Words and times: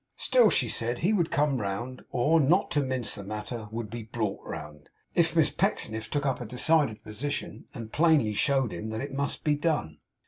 Still, 0.17 0.49
she 0.49 0.67
said, 0.67 0.97
he 0.97 1.13
would 1.13 1.29
come 1.29 1.61
round, 1.61 2.03
or, 2.09 2.39
not 2.39 2.71
to 2.71 2.81
mince 2.81 3.13
the 3.13 3.23
matter, 3.23 3.67
would 3.69 3.91
be 3.91 4.01
brought 4.01 4.43
round, 4.43 4.89
if 5.13 5.35
Miss 5.35 5.51
Pecksniff 5.51 6.09
took 6.09 6.25
up 6.25 6.41
a 6.41 6.45
decided 6.47 7.03
position, 7.03 7.65
and 7.75 7.93
plainly 7.93 8.33
showed 8.33 8.71
him 8.73 8.89
that 8.89 9.01
it 9.01 9.13
must 9.13 9.43
be 9.43 9.53
done. 9.55 9.99